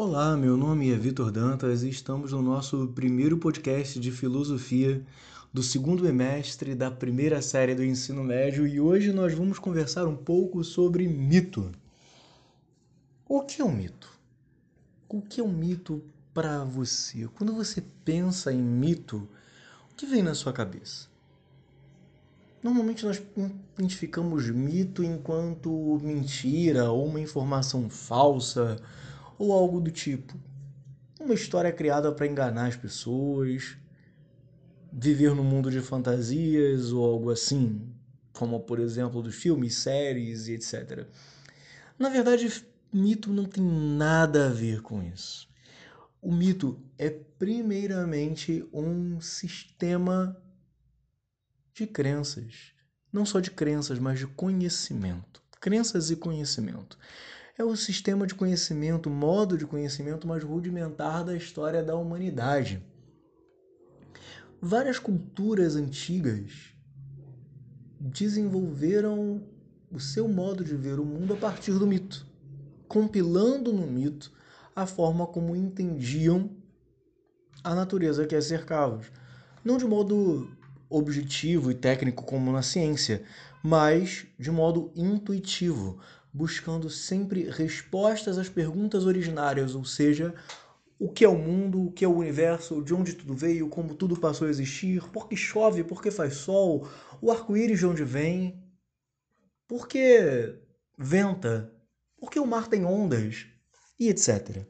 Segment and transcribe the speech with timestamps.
[0.00, 5.04] Olá, meu nome é Vitor Dantas e estamos no nosso primeiro podcast de filosofia
[5.52, 10.14] do segundo bimestre da primeira série do ensino médio e hoje nós vamos conversar um
[10.14, 11.72] pouco sobre mito.
[13.28, 14.08] O que é um mito?
[15.08, 16.00] O que é um mito
[16.32, 17.28] para você?
[17.34, 19.28] Quando você pensa em mito,
[19.90, 21.08] o que vem na sua cabeça?
[22.62, 23.20] Normalmente nós
[23.76, 28.80] identificamos mito enquanto mentira ou uma informação falsa
[29.38, 30.38] ou algo do tipo.
[31.20, 33.76] Uma história criada para enganar as pessoas,
[34.92, 37.92] viver no mundo de fantasias ou algo assim,
[38.32, 41.06] como por exemplo dos filmes, séries e etc.
[41.98, 45.48] Na verdade, mito não tem nada a ver com isso.
[46.20, 50.36] O mito é primeiramente um sistema
[51.72, 52.72] de crenças,
[53.12, 55.40] não só de crenças, mas de conhecimento.
[55.60, 56.98] Crenças e conhecimento
[57.58, 62.80] é o sistema de conhecimento, modo de conhecimento mais rudimentar da história da humanidade.
[64.62, 66.72] Várias culturas antigas
[68.00, 69.42] desenvolveram
[69.90, 72.24] o seu modo de ver o mundo a partir do mito,
[72.86, 74.32] compilando no mito
[74.74, 76.50] a forma como entendiam
[77.64, 79.00] a natureza que as cercava.
[79.64, 80.48] Não de modo
[80.88, 83.24] objetivo e técnico como na ciência,
[83.62, 85.98] mas de modo intuitivo,
[86.38, 90.32] buscando sempre respostas às perguntas originárias, ou seja,
[90.96, 93.92] o que é o mundo, o que é o universo, de onde tudo veio, como
[93.92, 96.88] tudo passou a existir, por que chove, por que faz sol,
[97.20, 98.62] o arco-íris de onde vem,
[99.66, 100.54] por que
[100.96, 101.72] venta,
[102.16, 103.46] por que o mar tem ondas,
[103.98, 104.64] e etc.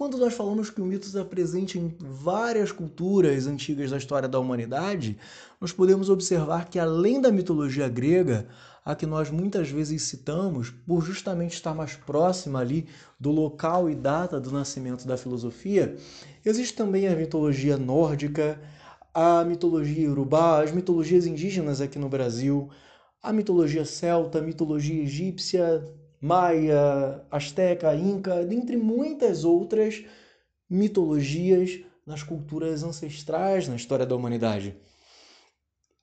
[0.00, 4.38] Quando nós falamos que o mito está presente em várias culturas antigas da história da
[4.38, 5.18] humanidade,
[5.60, 8.48] nós podemos observar que, além da mitologia grega,
[8.82, 12.86] a que nós muitas vezes citamos, por justamente estar mais próxima ali
[13.20, 15.94] do local e data do nascimento da filosofia,
[16.46, 18.58] existe também a mitologia nórdica,
[19.12, 22.70] a mitologia urubá, as mitologias indígenas aqui no Brasil,
[23.22, 25.84] a mitologia celta, a mitologia egípcia,
[26.20, 30.04] maia, asteca, inca, dentre muitas outras
[30.68, 34.76] mitologias nas culturas ancestrais na história da humanidade.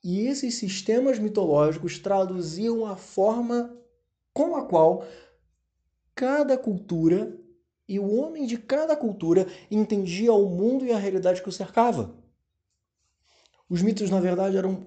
[0.02, 3.76] E esses sistemas mitológicos traduziam a forma
[4.32, 5.04] com a qual
[6.14, 7.38] cada cultura
[7.88, 12.14] e o homem de cada cultura entendia o mundo e a realidade que o cercava.
[13.68, 14.86] Os mitos, na verdade, eram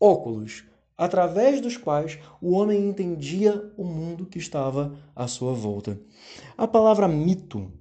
[0.00, 0.64] óculos
[0.96, 5.98] através dos quais o homem entendia o mundo que estava à sua volta.
[6.56, 7.72] A palavra mito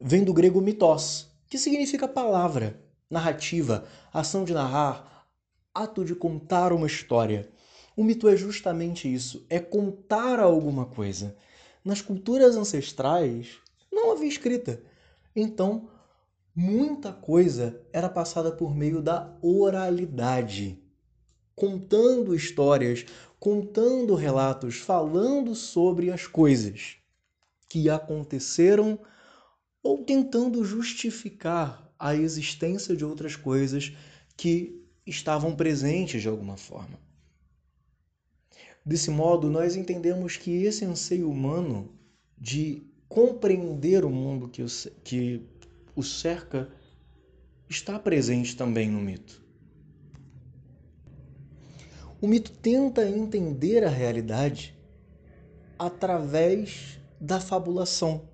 [0.00, 2.80] vem do grego mitos, que significa palavra,
[3.10, 5.26] narrativa, ação de narrar,
[5.74, 7.48] ato de contar uma história.
[7.96, 11.36] O mito é justamente isso, é contar alguma coisa.
[11.84, 13.58] Nas culturas ancestrais
[13.90, 14.82] não havia escrita.
[15.34, 15.88] Então,
[16.54, 20.82] muita coisa era passada por meio da oralidade
[21.58, 23.04] contando histórias,
[23.38, 26.96] contando relatos, falando sobre as coisas
[27.68, 28.98] que aconteceram
[29.82, 33.92] ou tentando justificar a existência de outras coisas
[34.36, 36.98] que estavam presentes de alguma forma.
[38.84, 41.92] Desse modo, nós entendemos que esse anseio humano
[42.36, 44.66] de compreender o mundo que o,
[45.02, 45.42] que
[45.94, 46.70] o cerca
[47.68, 49.47] está presente também no mito.
[52.20, 54.76] O mito tenta entender a realidade
[55.78, 58.28] através da fabulação,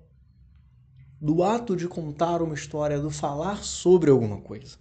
[1.21, 4.77] do ato de contar uma história, do falar sobre alguma coisa.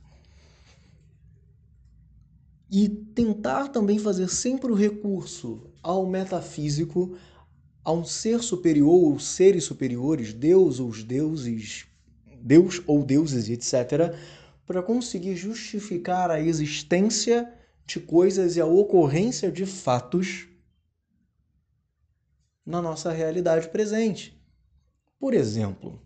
[2.70, 7.14] E tentar também fazer sempre o recurso ao metafísico,
[7.84, 11.84] a um ser superior ou seres superiores, Deus ou os deuses,
[12.40, 14.16] Deus ou deuses, etc.,
[14.66, 17.52] para conseguir justificar a existência
[17.86, 20.48] de coisas e a ocorrência de fatos
[22.64, 24.40] na nossa realidade presente.
[25.18, 26.02] Por exemplo,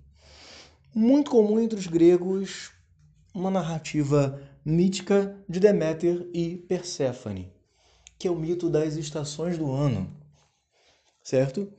[0.95, 2.73] muito comum entre os gregos
[3.35, 7.53] uma narrativa mítica de Deméter e Perséfone,
[8.19, 10.13] que é o mito das estações do ano.
[11.23, 11.73] Certo?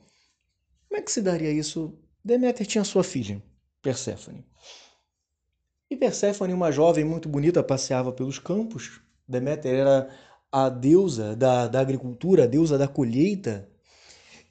[0.88, 1.98] Como é que se daria isso?
[2.24, 3.42] Deméter tinha sua filha,
[3.82, 4.46] Perséfone.
[5.90, 10.08] E Perséfone, uma jovem muito bonita, passeava pelos campos Deméter era
[10.50, 13.68] a deusa da, da agricultura, a deusa da colheita.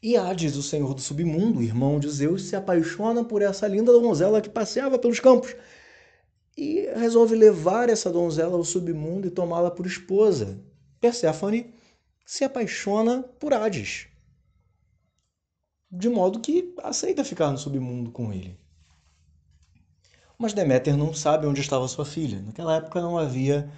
[0.01, 4.41] E Hades, o senhor do submundo, irmão de Zeus, se apaixona por essa linda donzela
[4.41, 5.53] que passeava pelos campos
[6.57, 10.59] e resolve levar essa donzela ao submundo e tomá-la por esposa.
[10.99, 11.73] Perséfone
[12.25, 14.07] se apaixona por Hades.
[15.91, 18.57] de modo que aceita ficar no submundo com ele.
[20.37, 22.41] Mas Deméter não sabe onde estava sua filha.
[22.41, 23.69] Naquela época não havia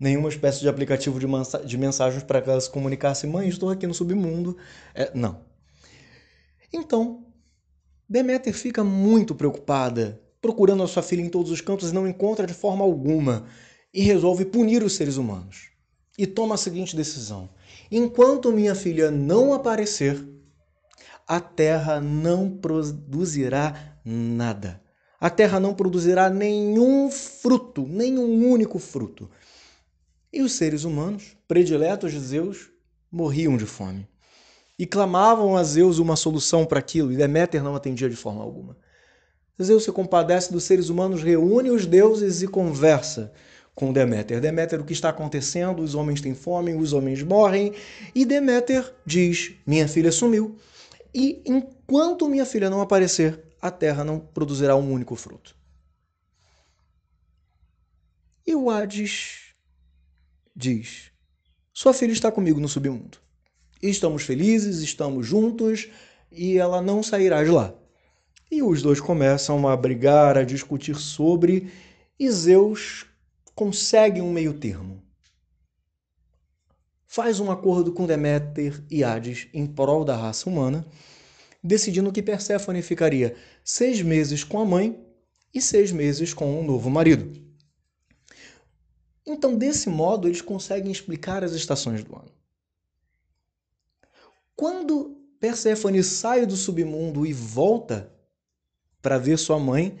[0.00, 3.92] nenhuma espécie de aplicativo de, mensagens para que ela se comunicasse: Mãe, estou aqui no
[3.92, 4.56] submundo.
[4.94, 5.44] É, não.
[6.72, 7.26] Então,
[8.08, 12.46] Deméter fica muito preocupada, procurando a sua filha em todos os cantos e não encontra
[12.46, 13.44] de forma alguma,
[13.92, 15.68] e resolve punir os seres humanos.
[16.16, 17.50] E toma a seguinte decisão:
[17.90, 20.26] enquanto minha filha não aparecer,
[21.28, 24.80] a terra não produzirá nada
[25.20, 29.30] a terra não produzirá nenhum fruto, nenhum único fruto.
[30.32, 32.70] E os seres humanos, prediletos de Zeus,
[33.10, 34.08] morriam de fome.
[34.78, 38.76] E clamavam a Zeus uma solução para aquilo, e Deméter não atendia de forma alguma.
[39.62, 43.32] Zeus se compadece dos seres humanos, reúne os deuses e conversa
[43.74, 44.40] com Deméter.
[44.40, 45.82] Deméter, o que está acontecendo?
[45.82, 47.74] Os homens têm fome, os homens morrem.
[48.14, 50.56] E Deméter diz: Minha filha sumiu.
[51.12, 55.56] E enquanto minha filha não aparecer, a terra não produzirá um único fruto.
[58.46, 59.49] E o Hades
[60.60, 61.10] diz:
[61.72, 63.18] Sua filha está comigo no submundo.
[63.82, 65.88] Estamos felizes, estamos juntos
[66.30, 67.74] e ela não sairá de lá.
[68.50, 71.72] E os dois começam a brigar, a discutir sobre,
[72.18, 73.06] e Zeus
[73.54, 75.02] consegue um meio termo.
[77.06, 80.86] Faz um acordo com Deméter e Hades em prol da raça humana
[81.62, 84.98] decidindo que Perséfone ficaria seis meses com a mãe
[85.52, 87.49] e seis meses com o um novo marido.
[89.26, 92.32] Então, desse modo, eles conseguem explicar as estações do ano.
[94.56, 98.12] Quando Perséfone sai do submundo e volta
[99.00, 99.98] para ver sua mãe,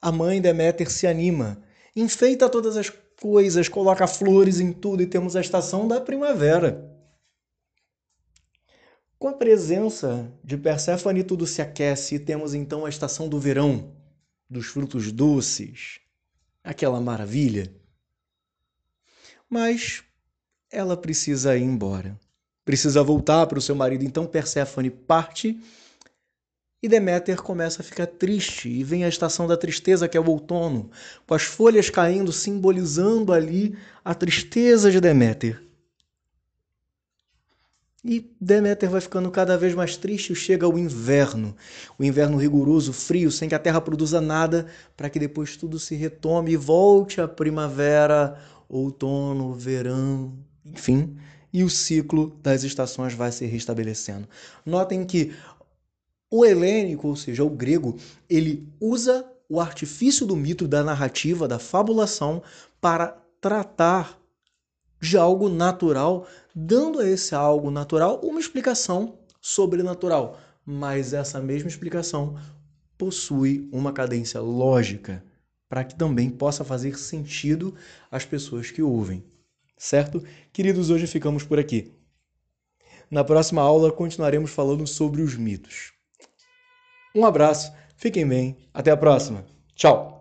[0.00, 1.62] a mãe Deméter se anima,
[1.96, 2.90] enfeita todas as
[3.20, 6.92] coisas, coloca flores em tudo e temos a estação da primavera.
[9.18, 13.94] Com a presença de Perséfone, tudo se aquece e temos então a estação do verão,
[14.50, 16.00] dos frutos doces,
[16.64, 17.72] aquela maravilha.
[19.52, 20.02] Mas
[20.70, 22.18] ela precisa ir embora,
[22.64, 24.02] precisa voltar para o seu marido.
[24.02, 25.60] Então Perséfone parte
[26.82, 30.26] e Deméter começa a ficar triste e vem a estação da tristeza, que é o
[30.26, 30.90] outono,
[31.26, 35.62] com as folhas caindo, simbolizando ali a tristeza de Deméter.
[38.04, 41.54] E Deméter vai ficando cada vez mais triste, chega o inverno,
[41.96, 44.66] o inverno rigoroso, frio, sem que a terra produza nada,
[44.96, 48.36] para que depois tudo se retome e volte a primavera,
[48.72, 50.32] outono, verão,
[50.64, 51.16] enfim,
[51.52, 54.26] e o ciclo das estações vai se restabelecendo.
[54.64, 55.34] Notem que
[56.30, 57.98] o helênico, ou seja, o grego,
[58.28, 62.42] ele usa o artifício do mito, da narrativa, da fabulação
[62.80, 64.18] para tratar
[64.98, 70.38] de algo natural, dando a esse algo natural uma explicação sobrenatural.
[70.64, 72.36] Mas essa mesma explicação
[72.96, 75.22] possui uma cadência lógica
[75.72, 77.74] para que também possa fazer sentido
[78.10, 79.24] às pessoas que ouvem.
[79.78, 80.22] Certo?
[80.52, 81.94] Queridos, hoje ficamos por aqui.
[83.10, 85.94] Na próxima aula continuaremos falando sobre os mitos.
[87.16, 89.46] Um abraço, fiquem bem, até a próxima.
[89.74, 90.11] Tchau!